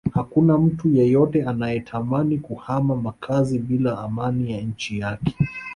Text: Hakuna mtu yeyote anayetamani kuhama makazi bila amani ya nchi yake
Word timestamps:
Hakuna 0.13 0.57
mtu 0.57 0.89
yeyote 0.89 1.43
anayetamani 1.43 2.37
kuhama 2.37 2.95
makazi 2.95 3.59
bila 3.59 3.99
amani 3.99 4.51
ya 4.51 4.61
nchi 4.61 4.99
yake 4.99 5.35